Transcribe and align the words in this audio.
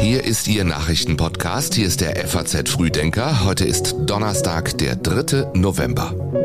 Hier 0.00 0.24
ist 0.24 0.48
Ihr 0.48 0.64
Nachrichtenpodcast. 0.64 1.74
Hier 1.74 1.86
ist 1.86 2.00
der 2.00 2.16
FAZ 2.26 2.68
Frühdenker. 2.68 3.44
Heute 3.44 3.64
ist 3.64 3.94
Donnerstag, 4.06 4.76
der 4.78 4.96
3. 4.96 5.52
November. 5.54 6.41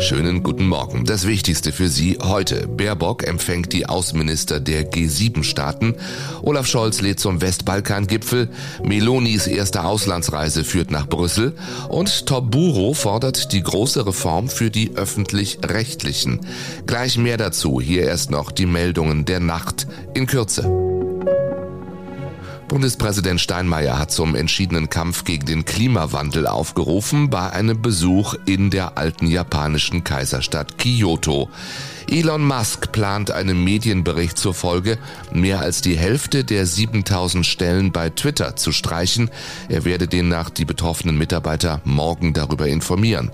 Schönen 0.00 0.42
guten 0.42 0.66
Morgen. 0.66 1.04
Das 1.04 1.26
Wichtigste 1.26 1.72
für 1.72 1.88
Sie 1.88 2.18
heute. 2.22 2.66
Baerbock 2.66 3.28
empfängt 3.28 3.74
die 3.74 3.86
Außenminister 3.86 4.58
der 4.58 4.90
G7-Staaten. 4.90 5.94
Olaf 6.40 6.66
Scholz 6.66 7.02
lädt 7.02 7.20
zum 7.20 7.42
Westbalkan-Gipfel. 7.42 8.48
Melonis 8.82 9.46
erste 9.46 9.84
Auslandsreise 9.84 10.64
führt 10.64 10.90
nach 10.90 11.06
Brüssel. 11.06 11.52
Und 11.90 12.26
Toburo 12.26 12.94
fordert 12.94 13.52
die 13.52 13.62
große 13.62 14.06
Reform 14.06 14.48
für 14.48 14.70
die 14.70 14.96
Öffentlich-Rechtlichen. 14.96 16.40
Gleich 16.86 17.18
mehr 17.18 17.36
dazu. 17.36 17.78
Hier 17.80 18.04
erst 18.04 18.30
noch 18.30 18.52
die 18.52 18.66
Meldungen 18.66 19.26
der 19.26 19.40
Nacht 19.40 19.86
in 20.14 20.26
Kürze. 20.26 20.89
Bundespräsident 22.70 23.40
Steinmeier 23.40 23.98
hat 23.98 24.12
zum 24.12 24.36
entschiedenen 24.36 24.88
Kampf 24.88 25.24
gegen 25.24 25.44
den 25.44 25.64
Klimawandel 25.64 26.46
aufgerufen 26.46 27.28
bei 27.28 27.50
einem 27.50 27.82
Besuch 27.82 28.36
in 28.46 28.70
der 28.70 28.96
alten 28.96 29.26
japanischen 29.26 30.04
Kaiserstadt 30.04 30.78
Kyoto. 30.78 31.50
Elon 32.08 32.46
Musk 32.46 32.92
plant 32.92 33.32
einem 33.32 33.64
Medienbericht 33.64 34.38
zur 34.38 34.54
Folge, 34.54 34.98
mehr 35.32 35.58
als 35.58 35.80
die 35.80 35.98
Hälfte 35.98 36.44
der 36.44 36.64
7000 36.64 37.44
Stellen 37.44 37.90
bei 37.90 38.08
Twitter 38.08 38.54
zu 38.54 38.70
streichen. 38.70 39.30
Er 39.68 39.84
werde 39.84 40.06
demnach 40.06 40.48
die 40.48 40.64
betroffenen 40.64 41.18
Mitarbeiter 41.18 41.80
morgen 41.82 42.34
darüber 42.34 42.68
informieren. 42.68 43.32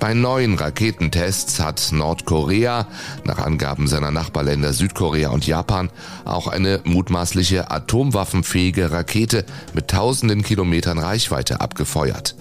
Bei 0.00 0.14
neuen 0.14 0.54
Raketentests 0.54 1.60
hat 1.60 1.90
Nordkorea, 1.92 2.86
nach 3.24 3.38
Angaben 3.38 3.86
seiner 3.86 4.10
Nachbarländer 4.10 4.72
Südkorea 4.72 5.28
und 5.28 5.46
Japan, 5.46 5.90
auch 6.24 6.46
eine 6.46 6.80
mutmaßliche 6.84 7.70
atomwaffenfähige 7.70 8.92
Rakete 8.92 9.44
mit 9.74 9.88
tausenden 9.88 10.42
Kilometern 10.42 10.98
Reichweite 10.98 11.60
abgefeuert. 11.60 12.34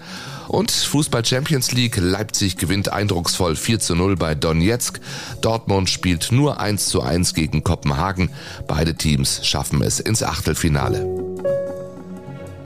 Und 0.47 0.71
Fußball 0.71 1.25
Champions 1.25 1.73
League, 1.73 1.97
Leipzig 1.97 2.55
gewinnt 2.57 2.93
eindrucksvoll 2.93 3.57
4 3.57 3.79
zu 3.79 3.93
0 3.93 4.15
bei 4.15 4.35
Donetsk. 4.35 5.01
Dortmund 5.41 5.89
spielt 5.89 6.31
nur 6.31 6.61
1 6.61 6.87
zu 6.87 7.01
1 7.01 7.33
gegen 7.33 7.63
Kopenhagen. 7.65 8.29
Beide 8.67 8.95
Teams 8.95 9.45
schaffen 9.45 9.83
es 9.83 9.99
ins 9.99 10.23
Achtelfinale. 10.23 11.18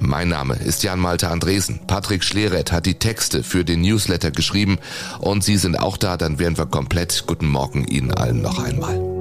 Mein 0.06 0.28
Name 0.28 0.56
ist 0.56 0.84
Jan-Malte 0.84 1.30
Andresen. 1.30 1.80
Patrick 1.88 2.26
Schleret 2.26 2.74
hat 2.74 2.86
die 2.86 2.96
Texte 2.96 3.42
für 3.42 3.64
den 3.64 3.82
Newsletter 3.82 4.32
geschrieben 4.32 4.78
und 5.20 5.44
Sie 5.44 5.56
sind 5.56 5.80
auch 5.80 5.96
da, 5.96 6.18
dann 6.18 6.40
wären 6.40 6.58
wir 6.58 6.66
komplett. 6.66 7.24
Guten 7.26 7.48
Morgen 7.48 7.86
Ihnen 7.86 8.12
allen 8.12 8.42
noch 8.42 8.62
einmal. 8.62 9.13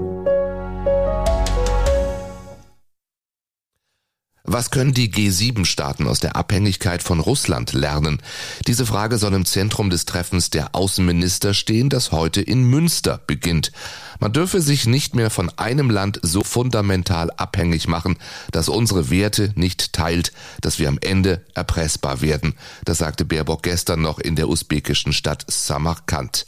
Was 4.53 4.70
können 4.70 4.92
die 4.92 5.11
G7-Staaten 5.11 6.06
aus 6.06 6.20
der 6.20 6.36
Abhängigkeit 6.36 7.03
von 7.03 7.20
Russland 7.20 7.72
lernen? 7.72 8.20
Diese 8.67 8.84
Frage 8.84 9.17
soll 9.17 9.33
im 9.33 9.47
Zentrum 9.47 9.89
des 9.89 10.05
Treffens 10.05 10.50
der 10.50 10.75
Außenminister 10.75 11.55
stehen, 11.55 11.89
das 11.89 12.12
heute 12.12 12.42
in 12.42 12.64
Münster 12.64 13.19
beginnt. 13.27 13.72
Man 14.20 14.34
dürfe 14.34 14.61
sich 14.61 14.84
nicht 14.84 15.14
mehr 15.14 15.31
von 15.31 15.50
einem 15.56 15.89
Land 15.89 16.20
so 16.20 16.44
fundamental 16.44 17.31
abhängig 17.31 17.89
machen, 17.89 18.19
dass 18.50 18.69
unsere 18.69 19.09
Werte 19.09 19.55
nicht 19.55 19.94
teilt, 19.94 20.34
dass 20.61 20.78
wir 20.78 20.89
am 20.89 20.98
Ende 21.00 21.41
erpressbar 21.55 22.20
werden. 22.20 22.53
Das 22.84 22.98
sagte 22.98 23.25
Baerbock 23.25 23.62
gestern 23.62 24.03
noch 24.03 24.19
in 24.19 24.37
der 24.37 24.50
usbekischen 24.50 25.14
Stadt 25.14 25.47
Samarkand. 25.48 26.44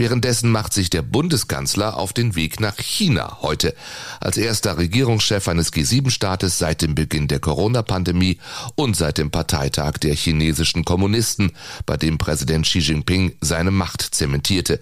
Währenddessen 0.00 0.50
macht 0.50 0.72
sich 0.72 0.88
der 0.88 1.02
Bundeskanzler 1.02 1.98
auf 1.98 2.14
den 2.14 2.34
Weg 2.34 2.58
nach 2.58 2.78
China 2.78 3.36
heute. 3.42 3.74
Als 4.18 4.38
erster 4.38 4.78
Regierungschef 4.78 5.46
eines 5.46 5.74
G7-Staates 5.74 6.58
seit 6.58 6.80
dem 6.80 6.94
Beginn 6.94 7.28
der 7.28 7.38
Corona-Pandemie 7.38 8.38
und 8.76 8.96
seit 8.96 9.18
dem 9.18 9.30
Parteitag 9.30 9.98
der 9.98 10.14
chinesischen 10.14 10.86
Kommunisten, 10.86 11.52
bei 11.84 11.98
dem 11.98 12.16
Präsident 12.16 12.64
Xi 12.64 12.78
Jinping 12.78 13.34
seine 13.42 13.70
Macht 13.70 14.00
zementierte. 14.00 14.80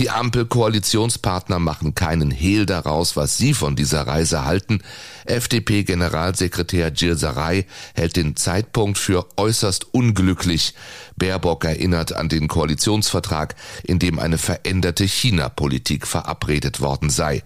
Die 0.00 0.10
Ampel-Koalitionspartner 0.10 1.60
machen 1.60 1.94
keinen 1.94 2.32
Hehl 2.32 2.66
daraus, 2.66 3.14
was 3.14 3.38
sie 3.38 3.54
von 3.54 3.76
dieser 3.76 4.08
Reise 4.08 4.44
halten. 4.44 4.80
FDP-Generalsekretär 5.26 6.88
Jill 6.88 7.16
Sarai 7.16 7.66
hält 7.94 8.16
den 8.16 8.34
Zeitpunkt 8.34 8.98
für 8.98 9.28
äußerst 9.36 9.94
unglücklich. 9.94 10.74
Baerbock 11.16 11.64
erinnert 11.64 12.12
an 12.12 12.28
den 12.28 12.48
Koalitionsvertrag, 12.48 13.54
in 13.84 13.98
dem 13.98 14.18
eine 14.18 14.38
veränderte 14.38 15.04
China-Politik 15.04 16.06
verabredet 16.06 16.80
worden 16.80 17.10
sei. 17.10 17.42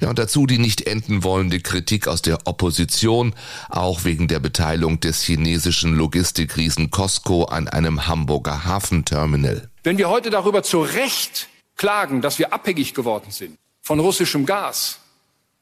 Ja, 0.00 0.10
und 0.10 0.18
dazu 0.18 0.46
die 0.46 0.58
nicht 0.58 0.86
enden 0.86 1.22
wollende 1.22 1.60
Kritik 1.60 2.08
aus 2.08 2.20
der 2.20 2.46
Opposition, 2.46 3.34
auch 3.70 4.04
wegen 4.04 4.28
der 4.28 4.40
Beteiligung 4.40 5.00
des 5.00 5.22
chinesischen 5.22 5.94
Logistikriesen 5.94 6.90
Costco 6.90 7.44
an 7.44 7.68
einem 7.68 8.06
Hamburger 8.06 8.64
Hafenterminal. 8.64 9.68
Wenn 9.82 9.98
wir 9.98 10.08
heute 10.08 10.30
darüber 10.30 10.62
zu 10.62 10.82
Recht 10.82 11.48
klagen, 11.76 12.20
dass 12.20 12.38
wir 12.38 12.52
abhängig 12.52 12.94
geworden 12.94 13.30
sind 13.30 13.56
von 13.82 14.00
russischem 14.00 14.46
Gas, 14.46 14.98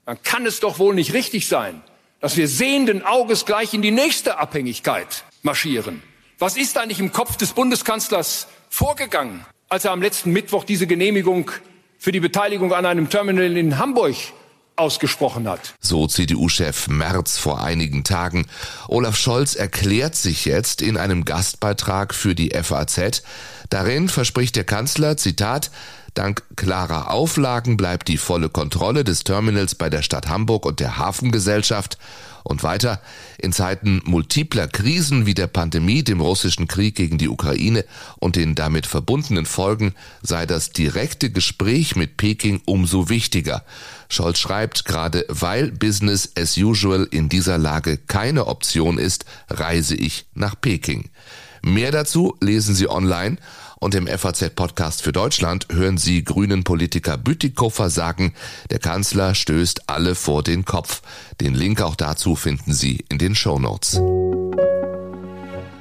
dann 0.07 0.23
kann 0.23 0.47
es 0.47 0.61
doch 0.61 0.79
wohl 0.79 0.95
nicht 0.95 1.13
richtig 1.13 1.47
sein, 1.47 1.83
dass 2.21 2.37
wir 2.37 2.49
sehenden 2.49 3.05
Auges 3.05 3.45
gleich 3.45 3.75
in 3.75 3.83
die 3.83 3.91
nächste 3.91 4.39
Abhängigkeit 4.39 5.25
marschieren. 5.43 6.03
Was 6.43 6.57
ist 6.57 6.77
eigentlich 6.77 6.99
im 6.99 7.13
Kopf 7.13 7.37
des 7.37 7.53
Bundeskanzlers 7.53 8.49
vorgegangen, 8.69 9.47
als 9.69 9.85
er 9.85 9.93
am 9.93 10.03
letzten 10.03 10.33
Mittwoch 10.33 10.65
diese 10.65 10.89
Genehmigung 10.89 11.53
für 11.99 12.11
die 12.11 12.19
Beteiligung 12.19 12.73
an 12.73 12.85
einem 12.85 13.09
Terminal 13.09 13.57
in 13.57 13.79
Hamburg 13.79 14.17
ausgesprochen 14.75 15.49
hat. 15.49 15.75
So 15.79 16.09
CDU-Chef 16.09 16.89
Merz 16.89 17.39
vor 17.39 17.63
einigen 17.63 18.03
Tagen. 18.03 18.47
Olaf 18.89 19.17
Scholz 19.17 19.55
erklärt 19.55 20.17
sich 20.17 20.45
jetzt 20.45 20.83
in 20.83 20.97
einem 20.97 21.25
Gastbeitrag 21.25 22.13
für 22.13 22.35
die 22.35 22.51
FAZ. 22.51 23.23
Darin 23.71 24.09
verspricht 24.09 24.57
der 24.57 24.65
Kanzler, 24.65 25.17
Zitat, 25.17 25.71
Dank 26.15 26.43
klarer 26.57 27.11
Auflagen 27.11 27.79
bleibt 27.79 28.09
die 28.09 28.19
volle 28.19 28.51
Kontrolle 28.51 29.05
des 29.05 29.25
Terminals 29.25 29.75
bei 29.77 29.89
der 29.89 30.03
Stadt 30.03 30.29
Hamburg 30.29 30.67
und 30.67 30.81
der 30.81 30.99
Hafengesellschaft 30.99 31.97
und 32.45 32.63
weiter, 32.63 33.01
in 33.39 33.53
Zeiten 33.53 34.03
multipler 34.05 34.69
Krisen 34.69 35.27
wie 35.27 35.35
der 35.35 35.47
Pandemie, 35.47 36.03
dem 36.03 36.21
russischen 36.21 36.69
Krieg 36.69 36.95
gegen 36.95 37.19
die 37.19 37.29
Ukraine 37.29 37.85
und 38.19 38.37
den 38.37 38.55
damit 38.55 38.87
verbundenen 38.87 39.47
Folgen 39.47 39.95
sei 40.23 40.47
das 40.47 40.71
direkte 40.71 41.31
Gespräch 41.31 41.97
mit 41.97 42.17
Peking 42.17 42.61
umso 42.65 43.09
wichtiger. 43.09 43.65
Scholz 44.09 44.39
schreibt, 44.39 44.85
gerade 44.85 45.25
weil 45.29 45.71
Business 45.71 46.33
as 46.37 46.57
usual 46.57 47.09
in 47.11 47.29
dieser 47.29 47.59
Lage 47.59 47.97
keine 47.97 48.47
Option 48.47 48.99
ist, 48.99 49.25
reise 49.49 49.95
ich 49.95 50.27
nach 50.35 50.61
Peking. 50.61 51.11
Mehr 51.63 51.93
dazu 51.93 52.37
lesen 52.41 52.75
Sie 52.75 52.89
online 52.89 53.37
und 53.83 53.97
im 53.97 54.07
FAZ-Podcast 54.07 55.03
für 55.03 55.11
Deutschland 55.11 55.67
hören 55.73 55.99
Sie 55.99 56.23
grünen 56.23 56.63
Politiker 56.63 57.19
Bütikofer 57.19 57.91
sagen, 57.91 58.33
der 58.71 58.79
Kanzler 58.79 59.35
stößt 59.35 59.89
alle 59.91 60.15
vor 60.15 60.45
den 60.45 60.65
Kopf. 60.65 61.03
Den 61.41 61.53
Link 61.55 61.81
auch 61.81 61.97
dazu 61.97 62.37
finden 62.37 62.73
Sie 62.73 63.05
in 63.09 63.19
den 63.19 63.35
Show 63.35 63.59
Notes. 63.59 64.01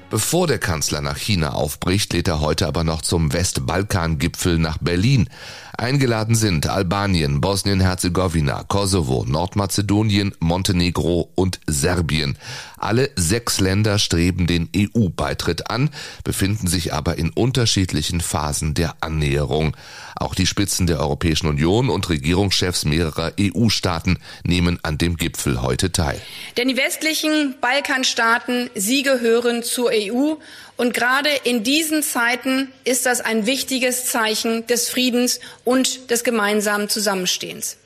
Bevor 0.09 0.47
der 0.47 0.57
Kanzler 0.57 1.01
nach 1.01 1.15
China 1.15 1.53
aufbricht, 1.53 2.11
lädt 2.11 2.27
er 2.27 2.41
heute 2.41 2.65
aber 2.67 2.83
noch 2.83 3.03
zum 3.03 3.31
Westbalkan-Gipfel 3.33 4.57
nach 4.57 4.79
Berlin. 4.79 5.29
Eingeladen 5.77 6.35
sind 6.35 6.67
Albanien, 6.67 7.41
Bosnien-Herzegowina, 7.41 8.63
Kosovo, 8.67 9.25
Nordmazedonien, 9.25 10.33
Montenegro 10.39 11.31
und 11.35 11.59
Serbien. 11.67 12.37
Alle 12.77 13.11
sechs 13.15 13.59
Länder 13.59 13.99
streben 13.99 14.47
den 14.47 14.69
EU-Beitritt 14.75 15.69
an, 15.69 15.89
befinden 16.23 16.67
sich 16.67 16.93
aber 16.93 17.17
in 17.17 17.29
unterschiedlichen 17.29 18.21
Phasen 18.21 18.73
der 18.73 18.95
Annäherung. 19.01 19.75
Auch 20.15 20.35
die 20.35 20.47
Spitzen 20.47 20.87
der 20.87 20.99
Europäischen 20.99 21.47
Union 21.47 21.89
und 21.89 22.09
Regierungschefs 22.09 22.85
mehrerer 22.85 23.33
EU-Staaten 23.39 24.17
nehmen 24.43 24.79
an 24.83 24.97
dem 24.97 25.15
Gipfel 25.15 25.61
heute 25.61 25.91
teil. 25.91 26.19
Denn 26.57 26.67
die 26.67 26.77
westlichen 26.77 27.55
Balkanstaaten, 27.61 28.69
sie 28.75 29.03
gehören 29.03 29.63
zur 29.63 29.91
EU 29.93 30.35
und 30.81 30.95
gerade 30.95 31.29
in 31.43 31.63
diesen 31.63 32.01
Zeiten 32.01 32.73
ist 32.85 33.05
das 33.05 33.21
ein 33.21 33.45
wichtiges 33.45 34.07
Zeichen 34.07 34.65
des 34.65 34.89
Friedens 34.89 35.39
und 35.63 36.09
des 36.09 36.23
gemeinsamen 36.23 36.89
Zusammenstehens. 36.89 37.77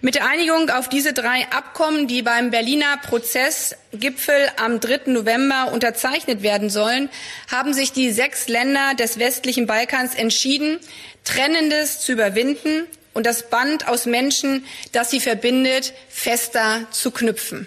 Mit 0.00 0.14
der 0.14 0.28
Einigung 0.28 0.70
auf 0.70 0.88
diese 0.88 1.12
drei 1.12 1.48
Abkommen, 1.50 2.06
die 2.06 2.22
beim 2.22 2.52
Berliner 2.52 2.98
Prozessgipfel 2.98 4.36
am 4.58 4.78
3. 4.78 5.10
November 5.10 5.72
unterzeichnet 5.72 6.44
werden 6.44 6.70
sollen, 6.70 7.08
haben 7.50 7.74
sich 7.74 7.90
die 7.90 8.12
sechs 8.12 8.46
Länder 8.46 8.94
des 8.94 9.18
westlichen 9.18 9.66
Balkans 9.66 10.14
entschieden, 10.14 10.78
Trennendes 11.24 11.98
zu 11.98 12.12
überwinden 12.12 12.86
und 13.12 13.26
das 13.26 13.50
Band 13.50 13.88
aus 13.88 14.06
Menschen, 14.06 14.64
das 14.92 15.10
sie 15.10 15.18
verbindet, 15.18 15.94
fester 16.08 16.86
zu 16.92 17.10
knüpfen 17.10 17.66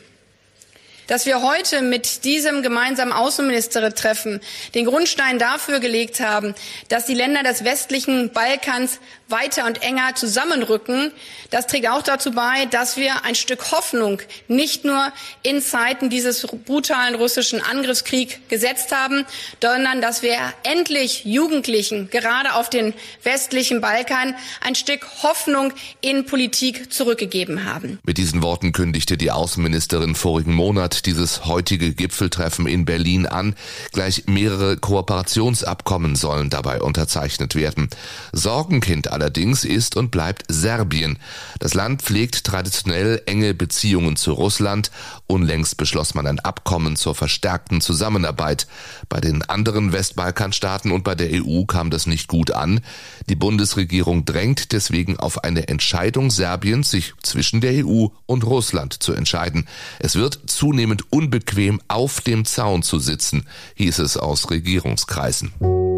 dass 1.10 1.26
wir 1.26 1.42
heute 1.42 1.82
mit 1.82 2.24
diesem 2.24 2.62
gemeinsamen 2.62 3.12
Außenministertreffen 3.12 4.40
den 4.76 4.86
Grundstein 4.86 5.40
dafür 5.40 5.80
gelegt 5.80 6.20
haben, 6.20 6.54
dass 6.88 7.06
die 7.06 7.16
Länder 7.16 7.42
des 7.42 7.64
westlichen 7.64 8.32
Balkans 8.32 9.00
weiter 9.30 9.66
und 9.66 9.82
enger 9.82 10.16
zusammenrücken, 10.16 11.12
das 11.52 11.68
trägt 11.68 11.90
auch 11.90 12.02
dazu 12.02 12.32
bei, 12.32 12.66
dass 12.66 12.98
wir 12.98 13.26
ein 13.26 13.36
Stück 13.36 13.72
Hoffnung 13.72 14.22
nicht 14.48 14.86
nur 14.86 15.12
in 15.44 15.62
Zeiten 15.62 16.10
dieses 16.10 16.46
brutalen 16.66 17.16
russischen 17.16 17.62
Angriffskriegs 17.62 18.36
gesetzt 18.50 18.92
haben, 18.92 19.26
sondern 19.62 20.02
dass 20.02 20.22
wir 20.22 20.38
endlich 20.64 21.26
Jugendlichen 21.26 22.10
gerade 22.10 22.56
auf 22.56 22.70
den 22.70 22.94
westlichen 23.24 23.82
Balkan 23.82 24.36
ein 24.62 24.76
Stück 24.76 25.06
Hoffnung 25.24 25.74
in 26.02 26.26
Politik 26.26 26.92
zurückgegeben 26.92 27.66
haben. 27.66 28.00
Mit 28.04 28.18
diesen 28.18 28.42
Worten 28.42 28.72
kündigte 28.72 29.18
die 29.18 29.32
Außenministerin 29.32 30.16
vorigen 30.16 30.54
Monat 30.54 31.06
dieses 31.06 31.46
heutige 31.46 31.94
Gipfeltreffen 31.94 32.68
in 32.68 32.86
Berlin 32.86 33.26
an. 33.26 33.56
Gleich 33.92 34.24
mehrere 34.28 34.78
Kooperationsabkommen 34.78 36.16
sollen 36.16 36.50
dabei 36.50 36.82
unterzeichnet 36.82 37.56
werden. 37.56 37.90
Sorgenkind 38.32 39.12
allerdings 39.20 39.66
ist 39.66 39.98
und 39.98 40.12
bleibt 40.12 40.46
Serbien. 40.48 41.20
Das 41.60 41.74
Land 41.74 42.02
pflegt 42.02 42.46
traditionell 42.46 43.22
enge 43.26 43.54
Beziehungen 43.54 44.16
zu 44.16 44.32
Russland. 44.32 44.92
Unlängst 45.28 45.76
beschloss 45.76 46.16
man 46.16 46.26
ein 46.26 46.40
Abkommen 46.40 46.96
zur 46.96 47.16
verstärkten 47.16 47.82
Zusammenarbeit. 47.82 48.68
Bei 49.10 49.20
den 49.20 49.44
anderen 49.44 49.92
Westbalkanstaaten 49.92 50.92
und 50.92 51.04
bei 51.04 51.16
der 51.16 51.30
EU 51.34 51.66
kam 51.66 51.90
das 51.90 52.08
nicht 52.08 52.30
gut 52.30 52.52
an. 52.52 52.80
Die 53.28 53.36
Bundesregierung 53.36 54.24
drängt 54.24 54.72
deswegen 54.72 55.20
auf 55.20 55.44
eine 55.44 55.68
Entscheidung 55.68 56.32
Serbiens, 56.32 56.90
sich 56.90 57.14
zwischen 57.22 57.60
der 57.60 57.86
EU 57.86 58.08
und 58.26 58.46
Russland 58.46 59.04
zu 59.04 59.14
entscheiden. 59.14 59.68
Es 60.00 60.16
wird 60.16 60.40
zunehmend 60.46 61.12
unbequem 61.12 61.82
auf 61.90 62.22
dem 62.22 62.46
Zaun 62.46 62.84
zu 62.84 63.00
sitzen, 63.00 63.48
hieß 63.76 64.00
es 64.00 64.16
aus 64.16 64.50
Regierungskreisen. 64.50 65.89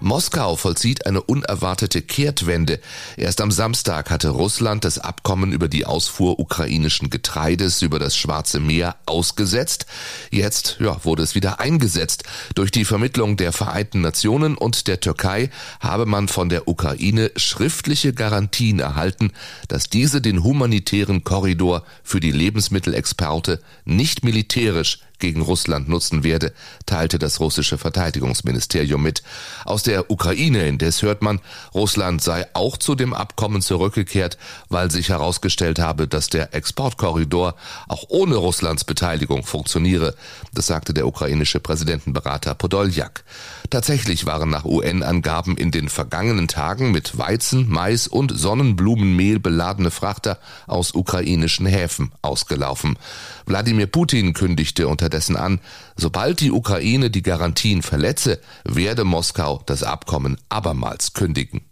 Moskau 0.00 0.56
vollzieht 0.56 1.06
eine 1.06 1.22
unerwartete 1.22 2.02
Kehrtwende. 2.02 2.80
Erst 3.16 3.40
am 3.40 3.50
Samstag 3.50 4.10
hatte 4.10 4.30
Russland 4.30 4.84
das 4.84 4.98
Abkommen 4.98 5.52
über 5.52 5.68
die 5.68 5.86
Ausfuhr 5.86 6.38
ukrainischen 6.38 7.10
Getreides 7.10 7.82
über 7.82 7.98
das 7.98 8.16
Schwarze 8.16 8.60
Meer 8.60 8.96
ausgesetzt. 9.06 9.86
Jetzt 10.30 10.76
ja, 10.80 11.04
wurde 11.04 11.22
es 11.22 11.34
wieder 11.34 11.60
eingesetzt. 11.60 12.24
Durch 12.54 12.70
die 12.70 12.84
Vermittlung 12.84 13.36
der 13.36 13.52
Vereinten 13.52 14.00
Nationen 14.00 14.56
und 14.56 14.86
der 14.88 15.00
Türkei 15.00 15.50
habe 15.80 16.06
man 16.06 16.28
von 16.28 16.48
der 16.48 16.68
Ukraine 16.68 17.30
schriftliche 17.36 18.12
Garantien 18.12 18.80
erhalten, 18.80 19.32
dass 19.68 19.88
diese 19.88 20.20
den 20.20 20.44
humanitären 20.44 21.24
Korridor 21.24 21.84
für 22.02 22.20
die 22.20 22.32
Lebensmittelexporte 22.32 23.60
nicht 23.84 24.24
militärisch 24.24 25.00
gegen 25.18 25.42
Russland 25.42 25.88
nutzen 25.88 26.24
werde, 26.24 26.52
teilte 26.86 27.18
das 27.18 27.40
russische 27.40 27.78
Verteidigungsministerium 27.78 29.02
mit. 29.02 29.22
Aus 29.64 29.82
der 29.82 30.10
Ukraine 30.10 30.66
indes 30.66 31.02
hört 31.02 31.22
man, 31.22 31.40
Russland 31.74 32.22
sei 32.22 32.46
auch 32.54 32.76
zu 32.76 32.94
dem 32.94 33.12
Abkommen 33.14 33.62
zurückgekehrt, 33.62 34.38
weil 34.68 34.90
sich 34.90 35.08
herausgestellt 35.08 35.78
habe, 35.78 36.08
dass 36.08 36.28
der 36.28 36.54
Exportkorridor 36.54 37.54
auch 37.88 38.04
ohne 38.08 38.36
Russlands 38.36 38.84
Beteiligung 38.84 39.44
funktioniere. 39.44 40.14
Das 40.52 40.66
sagte 40.66 40.94
der 40.94 41.06
ukrainische 41.06 41.60
Präsidentenberater 41.60 42.54
Podoljak. 42.54 43.24
Tatsächlich 43.70 44.24
waren 44.24 44.48
nach 44.48 44.64
UN-Angaben 44.64 45.56
in 45.56 45.70
den 45.70 45.88
vergangenen 45.88 46.48
Tagen 46.48 46.90
mit 46.90 47.18
Weizen, 47.18 47.68
Mais 47.68 48.08
und 48.08 48.32
Sonnenblumenmehl 48.36 49.38
beladene 49.38 49.90
Frachter 49.90 50.38
aus 50.66 50.94
ukrainischen 50.94 51.66
Häfen 51.66 52.12
ausgelaufen. 52.22 52.98
Wladimir 53.48 53.86
Putin 53.86 54.34
kündigte 54.34 54.88
unterdessen 54.88 55.36
an, 55.36 55.60
sobald 55.96 56.40
die 56.40 56.52
Ukraine 56.52 57.10
die 57.10 57.22
Garantien 57.22 57.82
verletze, 57.82 58.40
werde 58.64 59.04
Moskau 59.04 59.62
das 59.66 59.82
Abkommen 59.82 60.38
abermals 60.48 61.14
kündigen. 61.14 61.67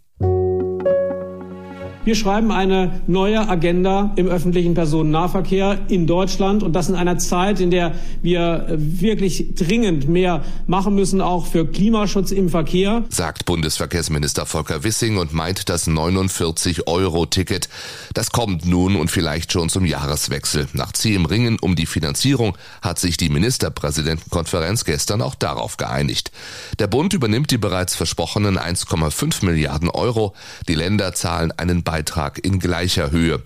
Wir 2.07 2.15
schreiben 2.15 2.53
eine 2.53 3.01
neue 3.07 3.49
Agenda 3.49 4.13
im 4.15 4.27
öffentlichen 4.27 4.73
Personennahverkehr 4.75 5.77
in 5.89 6.07
Deutschland 6.07 6.63
und 6.63 6.71
das 6.71 6.87
in 6.87 6.95
einer 6.95 7.17
Zeit, 7.17 7.59
in 7.59 7.69
der 7.69 7.95
wir 8.21 8.65
wirklich 8.77 9.55
dringend 9.55 10.07
mehr 10.07 10.41
machen 10.67 10.95
müssen, 10.95 11.19
auch 11.19 11.47
für 11.47 11.67
Klimaschutz 11.69 12.31
im 12.31 12.47
Verkehr. 12.47 13.03
Sagt 13.09 13.43
Bundesverkehrsminister 13.43 14.45
Volker 14.45 14.85
Wissing 14.85 15.17
und 15.17 15.33
meint 15.33 15.67
das 15.67 15.89
49-Euro-Ticket. 15.89 17.67
Das 18.13 18.31
kommt 18.31 18.65
nun 18.65 18.95
und 18.95 19.11
vielleicht 19.11 19.51
schon 19.51 19.67
zum 19.67 19.83
Jahreswechsel. 19.83 20.67
Nach 20.71 20.93
zähem 20.93 21.25
Ringen 21.25 21.57
um 21.59 21.75
die 21.75 21.85
Finanzierung 21.85 22.57
hat 22.81 22.99
sich 22.99 23.17
die 23.17 23.27
Ministerpräsidentenkonferenz 23.27 24.85
gestern 24.85 25.21
auch 25.21 25.35
darauf 25.35 25.75
geeinigt. 25.75 26.31
Der 26.79 26.87
Bund 26.87 27.13
übernimmt 27.13 27.51
die 27.51 27.57
bereits 27.57 27.95
versprochenen 27.95 28.57
1,5 28.57 29.43
Milliarden 29.43 29.89
Euro. 29.89 30.33
Die 30.69 30.75
Länder 30.75 31.13
zahlen 31.13 31.51
einen 31.51 31.83
Beitrag 31.83 31.96
Beitrag 31.97 32.45
in 32.45 32.59
gleicher 32.59 33.09
Höhe. 33.09 33.41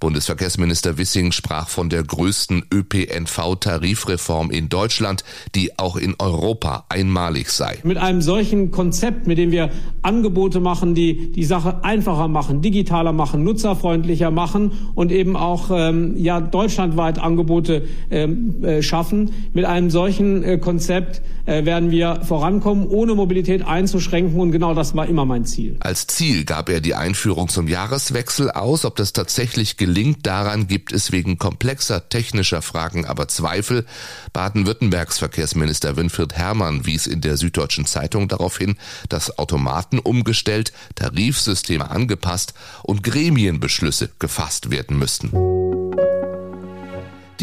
Bundesverkehrsminister 0.00 0.98
Wissing 0.98 1.32
sprach 1.32 1.68
von 1.68 1.88
der 1.88 2.02
größten 2.02 2.64
ÖPNV-Tarifreform 2.72 4.50
in 4.50 4.68
Deutschland, 4.68 5.24
die 5.54 5.78
auch 5.78 5.96
in 5.96 6.14
Europa 6.18 6.84
einmalig 6.88 7.50
sei. 7.50 7.78
Mit 7.82 7.96
einem 7.96 8.22
solchen 8.22 8.70
Konzept, 8.70 9.26
mit 9.26 9.38
dem 9.38 9.50
wir 9.50 9.70
Angebote 10.02 10.60
machen, 10.60 10.94
die 10.94 11.32
die 11.32 11.44
Sache 11.44 11.84
einfacher 11.84 12.28
machen, 12.28 12.62
digitaler 12.62 13.12
machen, 13.12 13.44
nutzerfreundlicher 13.44 14.30
machen 14.30 14.72
und 14.94 15.12
eben 15.12 15.36
auch 15.36 15.70
ähm, 15.70 16.16
ja 16.16 16.40
deutschlandweit 16.40 17.18
Angebote 17.18 17.86
ähm, 18.10 18.62
äh, 18.62 18.82
schaffen, 18.82 19.32
mit 19.52 19.64
einem 19.64 19.90
solchen 19.90 20.42
äh, 20.42 20.58
Konzept 20.58 21.22
äh, 21.46 21.64
werden 21.64 21.90
wir 21.90 22.22
vorankommen, 22.22 22.86
ohne 22.86 23.14
Mobilität 23.14 23.66
einzuschränken 23.66 24.38
und 24.38 24.52
genau 24.52 24.74
das 24.74 24.94
war 24.94 25.06
immer 25.06 25.24
mein 25.24 25.44
Ziel. 25.44 25.76
Als 25.80 26.06
Ziel 26.06 26.44
gab 26.44 26.68
er 26.68 26.80
die 26.80 26.94
Einführung 26.94 27.48
zum 27.48 27.68
Jahreswechsel 27.68 28.50
aus, 28.50 28.84
ob 28.84 28.96
das 28.96 29.12
tatsächlich 29.12 29.76
gelingt, 29.86 30.26
daran 30.26 30.66
gibt 30.66 30.92
es 30.92 31.12
wegen 31.12 31.38
komplexer 31.38 32.08
technischer 32.08 32.60
Fragen 32.60 33.06
aber 33.06 33.28
Zweifel. 33.28 33.86
Baden-Württembergs 34.32 35.18
Verkehrsminister 35.18 35.96
Winfried 35.96 36.34
Herrmann 36.34 36.86
wies 36.86 37.06
in 37.06 37.20
der 37.20 37.36
Süddeutschen 37.36 37.86
Zeitung 37.86 38.26
darauf 38.26 38.58
hin, 38.58 38.76
dass 39.08 39.38
Automaten 39.38 40.00
umgestellt, 40.00 40.72
Tarifsysteme 40.96 41.88
angepasst 41.88 42.52
und 42.82 43.04
Gremienbeschlüsse 43.04 44.10
gefasst 44.18 44.70
werden 44.70 44.98
müssten. 44.98 45.55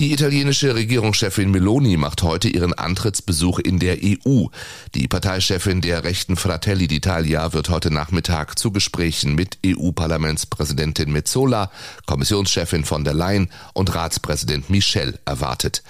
Die 0.04 0.12
italienische 0.12 0.76
Regierungschefin 0.76 1.50
Meloni 1.50 1.96
macht 1.96 2.24
heute 2.24 2.50
ihren 2.50 2.74
Antrittsbesuch 2.74 3.60
in 3.60 3.80
der 3.80 4.00
EU. 4.04 4.48
Die 4.96 5.08
Parteichefin 5.08 5.80
der 5.80 6.04
rechten 6.04 6.36
Fratelli 6.36 6.88
d'Italia 6.88 7.54
wird 7.54 7.70
heute 7.70 7.90
Nachmittag 7.90 8.60
zu 8.60 8.72
Gesprächen 8.72 9.34
mit 9.34 9.60
EU-Parlamentspräsidentin 9.66 11.10
Metzola, 11.10 11.72
Kommissionschefin 12.06 12.84
von 12.84 13.06
der 13.06 13.14
Leyen 13.14 13.50
und 13.72 13.96
Ratspräsident 13.96 14.70
Michel 14.70 15.20
erwartet. 15.24 15.84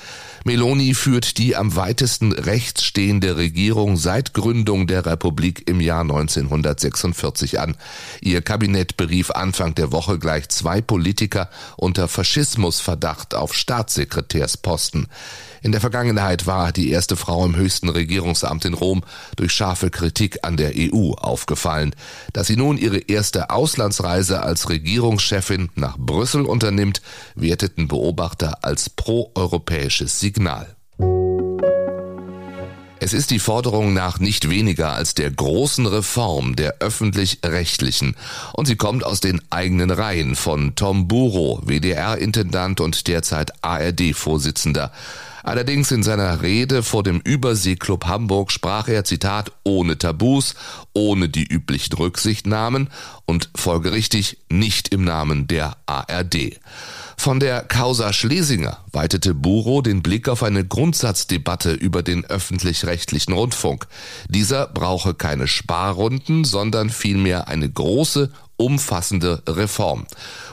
Meloni 0.45 0.93
führt 0.93 1.38
die 1.38 1.55
am 1.55 1.77
weitesten 1.77 2.33
rechts 2.33 2.83
stehende 2.83 3.38
Regierung 3.38 3.95
seit 3.95 4.33
Gründung 4.33 4.88
der 4.88 5.05
Republik 5.05 5.69
im 5.69 5.79
Jahr 5.79 6.01
1946 6.01 7.62
an. 7.62 7.77
Ihr 8.19 8.41
Kabinett 8.41 8.97
berief 8.97 9.31
Anfang 9.31 9.73
der 9.73 9.93
Woche 9.93 10.19
gleich 10.19 10.50
zwei 10.50 10.81
Politiker 10.81 11.50
unter 11.77 12.09
Faschismusverdacht 12.09 13.35
auf 13.35 13.53
Staatssekretärsposten. 13.53 15.07
In 15.63 15.72
der 15.72 15.79
Vergangenheit 15.79 16.46
war 16.46 16.74
die 16.74 16.91
erste 16.91 17.15
Frau 17.15 17.46
im 17.46 17.55
höchsten 17.55 17.88
Regierungsamt 17.88 18.65
in 18.65 18.74
Rom 18.74 19.01
durch 19.38 19.53
scharfe 19.53 19.89
Kritik 19.89 20.39
an 20.41 20.58
der 20.58 20.74
EU 20.75 21.13
aufgefallen. 21.13 21.96
Dass 22.34 22.48
sie 22.48 22.58
nun 22.58 22.77
ihre 22.77 22.98
erste 22.98 23.50
Auslandsreise 23.50 24.43
als 24.43 24.67
Regierungschefin 24.70 25.70
nach 25.75 25.98
Brüssel 25.98 26.41
unternimmt, 26.41 27.01
werteten 27.36 27.88
Beobachter 27.88 28.65
als 28.65 28.89
proeuropäisches 28.89 30.20
Signal. 30.20 30.75
Es 33.00 33.13
ist 33.13 33.32
die 33.32 33.39
Forderung 33.39 33.93
nach 33.93 34.20
nicht 34.20 34.50
weniger 34.50 34.91
als 34.91 35.13
der 35.13 35.32
großen 35.32 35.86
Reform 35.86 36.58
der 36.58 36.79
öffentlich-rechtlichen 36.79 38.15
und 38.51 38.65
sie 38.65 38.75
kommt 38.75 39.05
aus 39.05 39.22
den 39.22 39.41
eigenen 39.50 39.91
Reihen 39.91 40.36
von 40.36 40.75
Tom 40.75 41.08
Buro, 41.08 41.62
WDR-Intendant 41.65 42.82
und 42.82 43.08
derzeit 43.08 43.51
ARD-Vorsitzender. 43.62 44.91
Allerdings 45.43 45.91
in 45.91 46.03
seiner 46.03 46.41
Rede 46.41 46.83
vor 46.83 47.03
dem 47.03 47.19
Überseeklub 47.19 48.05
Hamburg 48.05 48.51
sprach 48.51 48.88
er, 48.88 49.03
Zitat, 49.03 49.51
ohne 49.63 49.97
Tabus, 49.97 50.55
ohne 50.93 51.27
die 51.27 51.43
üblichen 51.43 51.93
Rücksichtnahmen 51.95 52.89
und 53.25 53.50
folgerichtig 53.53 54.38
nicht 54.50 54.89
im 54.89 55.03
Namen 55.03 55.47
der 55.47 55.75
ARD. 55.85 56.59
Von 57.17 57.39
der 57.39 57.62
Causa 57.62 58.12
Schlesinger 58.12 58.79
weitete 58.91 59.33
Buro 59.33 59.81
den 59.81 60.01
Blick 60.01 60.27
auf 60.27 60.43
eine 60.43 60.65
Grundsatzdebatte 60.65 61.71
über 61.73 62.03
den 62.03 62.25
öffentlich-rechtlichen 62.25 63.33
Rundfunk. 63.33 63.88
Dieser 64.29 64.67
brauche 64.67 65.13
keine 65.13 65.47
Sparrunden, 65.47 66.43
sondern 66.43 66.89
vielmehr 66.89 67.47
eine 67.47 67.69
große, 67.69 68.31
umfassende 68.57 69.43
Reform. 69.47 70.05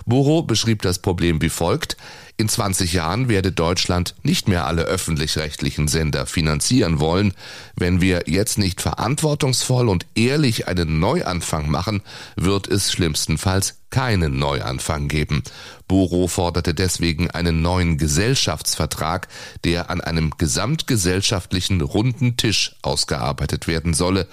Buro 0.06 0.42
beschrieb 0.42 0.82
das 0.82 0.98
Problem 0.98 1.40
wie 1.42 1.48
folgt. 1.48 1.96
In 2.40 2.48
20 2.48 2.94
Jahren 2.94 3.28
werde 3.28 3.52
Deutschland 3.52 4.14
nicht 4.22 4.48
mehr 4.48 4.66
alle 4.66 4.84
öffentlich-rechtlichen 4.84 5.88
Sender 5.88 6.24
finanzieren 6.24 6.98
wollen. 6.98 7.34
Wenn 7.76 8.00
wir 8.00 8.22
jetzt 8.28 8.56
nicht 8.56 8.80
verantwortungsvoll 8.80 9.90
und 9.90 10.06
ehrlich 10.14 10.66
einen 10.66 11.00
Neuanfang 11.00 11.70
machen, 11.70 12.00
wird 12.36 12.66
es 12.66 12.92
schlimmstenfalls 12.92 13.74
keinen 13.90 14.38
Neuanfang 14.38 15.08
geben. 15.08 15.42
Buro 15.86 16.28
forderte 16.28 16.72
deswegen 16.72 17.30
einen 17.30 17.60
neuen 17.60 17.98
Gesellschaftsvertrag, 17.98 19.28
der 19.64 19.90
an 19.90 20.00
einem 20.00 20.30
gesamtgesellschaftlichen 20.38 21.82
runden 21.82 22.38
Tisch 22.38 22.74
ausgearbeitet 22.80 23.66
werden 23.66 23.92
solle. 23.92 24.26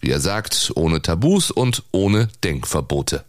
Wie 0.00 0.10
er 0.10 0.20
sagt, 0.20 0.70
ohne 0.74 1.00
Tabus 1.00 1.50
und 1.50 1.82
ohne 1.92 2.28
Denkverbote. 2.44 3.24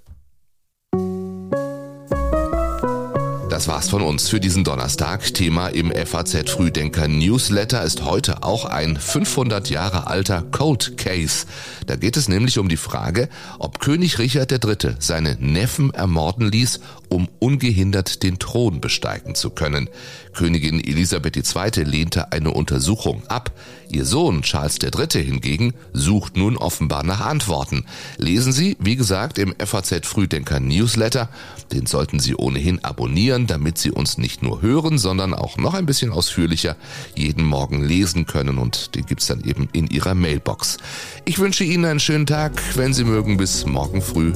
Das 3.55 3.69
war's 3.69 3.87
von 3.87 4.01
uns 4.01 4.27
für 4.27 4.41
diesen 4.41 4.65
Donnerstag. 4.65 5.33
Thema 5.33 5.69
im 5.69 5.89
FAZ 5.89 6.49
Frühdenker 6.49 7.07
Newsletter 7.07 7.83
ist 7.83 8.03
heute 8.03 8.43
auch 8.43 8.65
ein 8.65 8.97
500 8.97 9.69
Jahre 9.69 10.07
alter 10.07 10.41
Cold 10.41 10.97
Case. 10.97 11.45
Da 11.87 11.95
geht 11.95 12.17
es 12.17 12.27
nämlich 12.27 12.59
um 12.59 12.67
die 12.67 12.75
Frage, 12.75 13.29
ob 13.57 13.79
König 13.79 14.19
Richard 14.19 14.51
III. 14.51 14.95
seine 14.99 15.37
Neffen 15.39 15.93
ermorden 15.93 16.51
ließ, 16.51 16.81
um 17.07 17.29
ungehindert 17.39 18.23
den 18.23 18.39
Thron 18.39 18.81
besteigen 18.81 19.35
zu 19.35 19.51
können. 19.51 19.89
Königin 20.33 20.85
Elisabeth 20.85 21.37
II. 21.37 21.83
lehnte 21.85 22.33
eine 22.33 22.51
Untersuchung 22.51 23.25
ab. 23.29 23.53
Ihr 23.95 24.03
Sohn 24.03 24.41
Charles 24.41 24.77
III. 24.83 25.23
hingegen 25.23 25.73
sucht 25.93 26.35
nun 26.35 26.57
offenbar 26.57 27.03
nach 27.03 27.21
Antworten. 27.21 27.85
Lesen 28.17 28.51
Sie, 28.51 28.75
wie 28.77 28.97
gesagt, 28.97 29.37
im 29.37 29.55
FAZ 29.57 30.05
Frühdenker 30.05 30.59
Newsletter. 30.59 31.29
Den 31.71 31.85
sollten 31.85 32.19
Sie 32.19 32.35
ohnehin 32.35 32.83
abonnieren, 32.83 33.47
damit 33.47 33.77
Sie 33.77 33.91
uns 33.91 34.17
nicht 34.17 34.43
nur 34.43 34.61
hören, 34.61 34.97
sondern 34.97 35.33
auch 35.33 35.55
noch 35.55 35.73
ein 35.73 35.85
bisschen 35.85 36.11
ausführlicher 36.11 36.75
jeden 37.15 37.45
Morgen 37.45 37.85
lesen 37.85 38.25
können 38.25 38.57
und 38.57 38.95
den 38.95 39.05
gibt's 39.05 39.27
dann 39.27 39.45
eben 39.45 39.69
in 39.71 39.87
Ihrer 39.87 40.13
Mailbox. 40.13 40.75
Ich 41.23 41.39
wünsche 41.39 41.63
Ihnen 41.63 41.85
einen 41.85 42.01
schönen 42.01 42.25
Tag, 42.25 42.61
wenn 42.75 42.93
Sie 42.93 43.05
mögen, 43.05 43.37
bis 43.37 43.65
morgen 43.65 44.01
früh. 44.01 44.33